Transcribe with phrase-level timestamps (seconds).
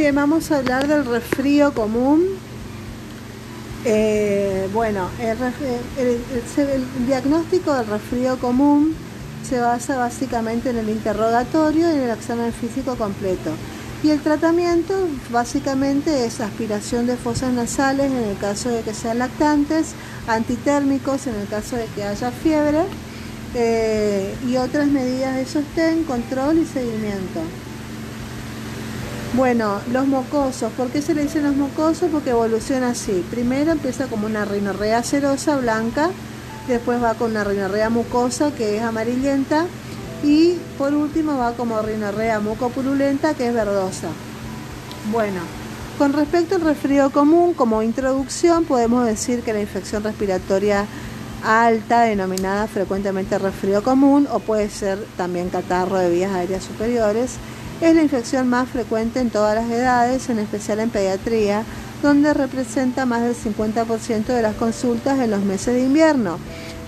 [0.00, 2.24] bien, vamos a hablar del resfrío común.
[3.84, 5.36] Eh, bueno, el,
[7.06, 8.94] diagnóstico del resfrío común
[9.46, 13.50] se basa básicamente en el interrogatorio y en el examen físico completo.
[14.02, 14.94] Y el tratamiento
[15.30, 19.92] básicamente es aspiración de fosas nasales en el caso de que sean lactantes,
[20.26, 22.84] antitérmicos en el caso de que haya fiebre
[23.54, 27.40] eh, y otras medidas de sostén, control y seguimiento.
[29.34, 32.08] Bueno, los mocosos, ¿por qué se le dicen los mocosos?
[32.10, 33.24] Porque evoluciona así.
[33.30, 36.10] Primero empieza como una rinorrea cerosa blanca,
[36.66, 39.66] después va con una rinorrea mucosa que es amarillenta
[40.24, 44.08] y por último va como rinorrea mucopurulenta que es verdosa.
[45.12, 45.40] Bueno,
[45.96, 50.86] con respecto al resfrío común, como introducción podemos decir que la infección respiratoria
[51.44, 57.36] alta, denominada frecuentemente resfrío común o puede ser también catarro de vías aéreas superiores,
[57.80, 61.64] es la infección más frecuente en todas las edades, en especial en pediatría,
[62.02, 66.38] donde representa más del 50% de las consultas en los meses de invierno.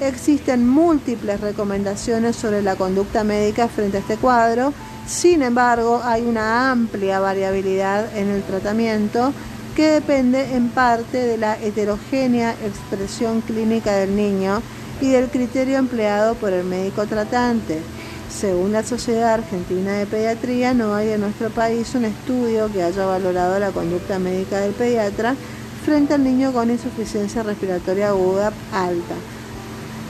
[0.00, 4.72] Existen múltiples recomendaciones sobre la conducta médica frente a este cuadro,
[5.06, 9.32] sin embargo hay una amplia variabilidad en el tratamiento
[9.74, 14.62] que depende en parte de la heterogénea expresión clínica del niño
[15.00, 17.80] y del criterio empleado por el médico tratante.
[18.30, 23.06] Según la Sociedad Argentina de Pediatría, no hay en nuestro país un estudio que haya
[23.06, 25.34] valorado la conducta médica del pediatra
[25.84, 29.14] frente al niño con insuficiencia respiratoria aguda alta.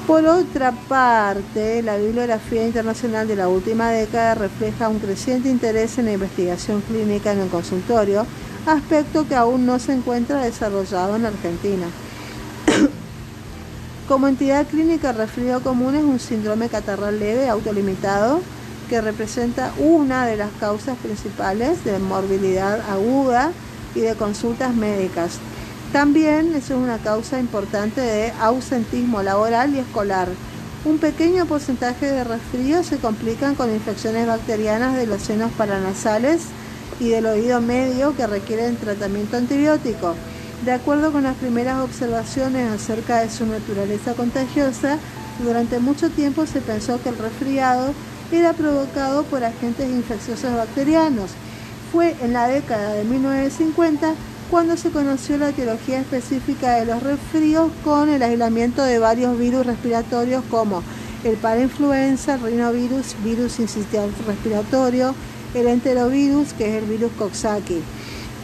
[0.06, 6.06] Por otra parte, la bibliografía internacional de la última década refleja un creciente interés en
[6.06, 8.26] la investigación clínica en el consultorio,
[8.66, 11.86] aspecto que aún no se encuentra desarrollado en Argentina.
[14.08, 18.40] Como entidad clínica, el resfrío común es un síndrome catarral leve autolimitado
[18.88, 23.52] que representa una de las causas principales de morbilidad aguda
[23.94, 25.40] y de consultas médicas.
[25.92, 30.28] También es una causa importante de ausentismo laboral y escolar.
[30.86, 36.44] Un pequeño porcentaje de resfríos se complican con infecciones bacterianas de los senos paranasales
[36.98, 40.14] y del oído medio que requieren tratamiento antibiótico.
[40.64, 44.98] De acuerdo con las primeras observaciones acerca de su naturaleza contagiosa,
[45.44, 47.92] durante mucho tiempo se pensó que el resfriado
[48.32, 51.30] era provocado por agentes infecciosos bacterianos.
[51.92, 54.14] Fue en la década de 1950
[54.50, 59.64] cuando se conoció la etiología específica de los resfríos con el aislamiento de varios virus
[59.64, 60.82] respiratorios como
[61.22, 65.14] el parainfluenza, el rinovirus, virus incisional respiratorio,
[65.54, 67.82] el enterovirus, que es el virus Coxsackie.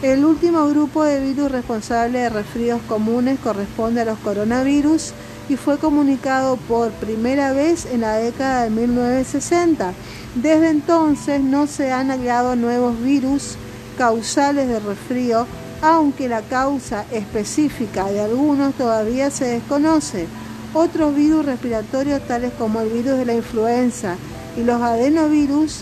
[0.05, 5.13] El último grupo de virus responsable de resfríos comunes corresponde a los coronavirus
[5.49, 9.93] y fue comunicado por primera vez en la década de 1960.
[10.35, 13.55] Desde entonces no se han hallado nuevos virus
[13.97, 15.47] causales de resfrío,
[15.81, 20.27] aunque la causa específica de algunos todavía se desconoce.
[20.75, 24.17] Otros virus respiratorios tales como el virus de la influenza
[24.55, 25.81] y los adenovirus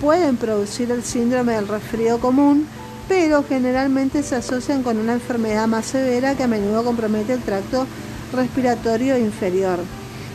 [0.00, 2.68] pueden producir el síndrome del resfrío común,
[3.08, 7.86] pero generalmente se asocian con una enfermedad más severa que a menudo compromete el tracto
[8.32, 9.78] respiratorio inferior.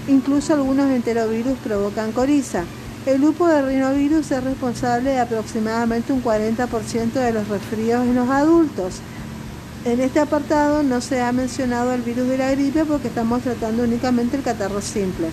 [0.08, 2.64] Incluso algunos enterovirus provocan coriza.
[3.06, 8.30] El grupo de rinovirus es responsable de aproximadamente un 40% de los resfríos en los
[8.30, 8.96] adultos.
[9.86, 13.84] En este apartado no se ha mencionado el virus de la gripe porque estamos tratando
[13.84, 15.28] únicamente el catarro simple.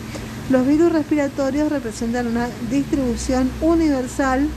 [0.49, 4.49] Los virus respiratorios representan una distribución universal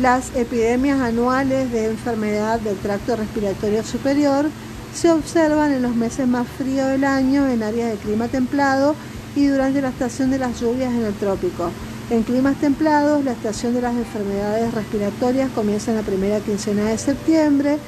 [0.00, 4.46] las epidemias anuales de enfermedad del tracto respiratorio superior
[4.94, 8.94] se observan en los meses más fríos del año en áreas de clima templado
[9.34, 11.70] y durante la estación de las lluvias en el trópico.
[12.08, 16.98] En climas templados, la estación de las enfermedades respiratorias comienza en la primera quincena de
[16.98, 17.78] septiembre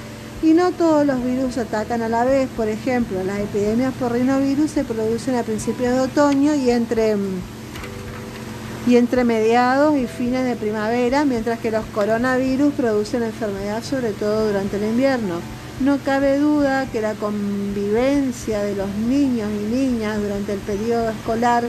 [0.42, 2.48] y no todos los virus atacan a la vez.
[2.56, 7.16] Por ejemplo, las epidemias por rinovirus se producen a principios de otoño y entre
[8.86, 14.46] y entre mediados y fines de primavera, mientras que los coronavirus producen enfermedad sobre todo
[14.46, 15.40] durante el invierno.
[15.80, 21.64] No cabe duda que la convivencia de los niños y niñas durante el periodo escolar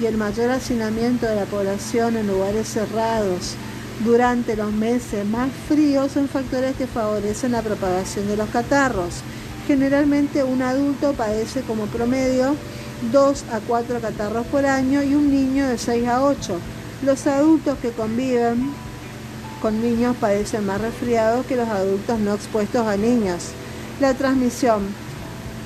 [0.00, 3.56] y el mayor hacinamiento de la población en lugares cerrados
[4.02, 9.22] durante los meses más fríos son factores que favorecen la propagación de los catarros.
[9.68, 12.56] Generalmente un adulto padece como promedio
[13.12, 16.58] 2 a 4 catarros por año y un niño de 6 a 8.
[17.02, 18.72] Los adultos que conviven
[19.60, 23.48] con niños padecen más resfriados que los adultos no expuestos a niños.
[24.00, 24.82] La transmisión.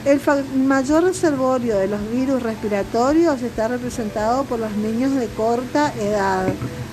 [0.05, 0.20] El
[0.56, 6.46] mayor reservorio de los virus respiratorios está representado por los niños de corta edad.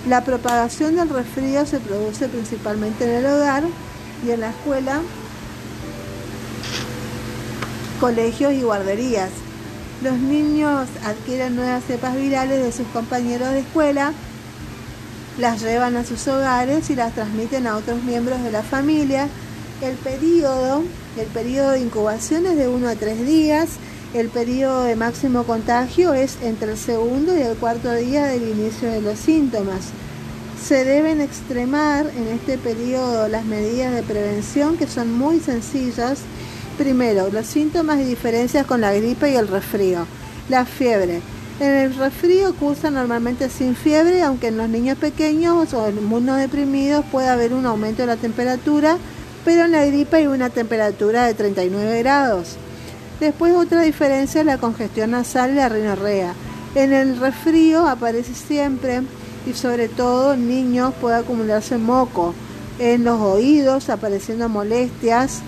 [0.10, 3.64] La propagación del resfrío se produce principalmente en el hogar
[4.26, 5.02] y en la escuela,
[8.00, 9.30] colegios y guarderías.
[10.04, 14.14] Los niños adquieren nuevas cepas virales de sus compañeros de escuela,
[15.40, 19.28] las llevan a sus hogares y las transmiten a otros miembros de la familia.
[19.82, 20.84] El periodo,
[21.18, 23.70] el periodo de incubación es de 1 a 3 días.
[24.14, 28.90] El periodo de máximo contagio es entre el segundo y el cuarto día del inicio
[28.90, 29.90] de los síntomas.
[30.64, 36.20] Se deben extremar en este periodo las medidas de prevención que son muy sencillas
[36.78, 40.06] Primero, los síntomas y diferencias con la gripe y el resfrío.
[40.50, 41.22] La fiebre.
[41.62, 47.30] En el resfrío cursa normalmente sin fiebre, aunque en los niños pequeños o inmunodeprimidos puede
[47.30, 48.98] haber un aumento de la temperatura,
[49.46, 52.58] pero en la gripe hay una temperatura de 39 grados.
[53.22, 56.34] Después otra diferencia es la congestión nasal y la rinorrea.
[56.76, 59.02] En el resfrío aparece siempre
[59.46, 62.34] y sobre todo en niños puede acumularse moco.
[62.80, 65.42] En los oídos apareciendo molestias,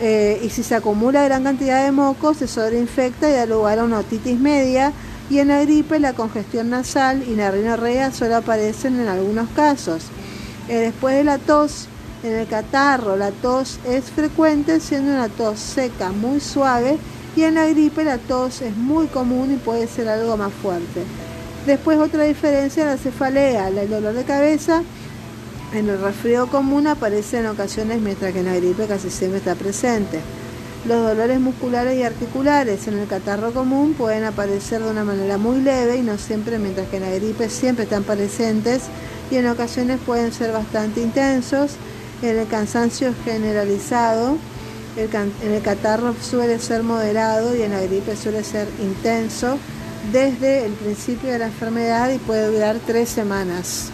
[0.00, 3.84] eh, y si se acumula gran cantidad de moco se sobreinfecta y da lugar a
[3.84, 4.92] una otitis media
[5.30, 10.02] y en la gripe la congestión nasal y la rinorrea solo aparecen en algunos casos.
[10.68, 11.86] Eh, después de la tos,
[12.22, 16.98] en el catarro la tos es frecuente siendo una tos seca muy suave
[17.36, 21.04] y en la gripe la tos es muy común y puede ser algo más fuerte.
[21.66, 24.82] Después otra diferencia la cefalea, el dolor de cabeza
[25.74, 29.54] en el resfrío común aparece en ocasiones mientras que en la gripe casi siempre está
[29.54, 30.20] presente.
[30.86, 35.60] Los dolores musculares y articulares en el catarro común pueden aparecer de una manera muy
[35.60, 38.82] leve y no siempre, mientras que en la gripe siempre están presentes
[39.30, 41.72] y en ocasiones pueden ser bastante intensos.
[42.22, 44.36] En el cansancio generalizado,
[44.96, 49.58] en el catarro suele ser moderado y en la gripe suele ser intenso
[50.12, 53.90] desde el principio de la enfermedad y puede durar tres semanas.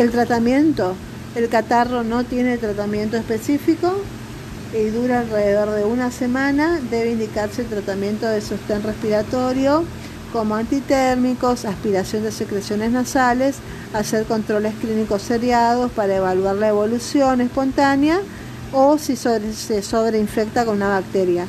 [0.00, 0.94] El tratamiento,
[1.34, 4.00] el catarro no tiene tratamiento específico
[4.72, 6.80] y dura alrededor de una semana.
[6.90, 9.84] Debe indicarse el tratamiento de sostén respiratorio
[10.32, 13.56] como antitérmicos, aspiración de secreciones nasales,
[13.92, 18.20] hacer controles clínicos seriados para evaluar la evolución espontánea
[18.72, 21.44] o si se sobreinfecta con una bacteria.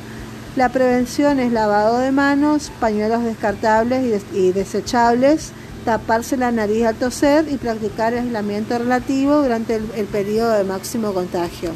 [0.56, 5.52] La prevención es lavado de manos, pañuelos descartables y desechables,
[5.84, 11.12] taparse la nariz al toser y practicar aislamiento relativo durante el, el periodo de máximo
[11.12, 11.72] contagio.